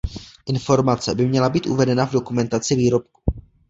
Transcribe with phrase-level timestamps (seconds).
[0.45, 3.21] Informace by měla být uvedena v dokumentaci výrobku.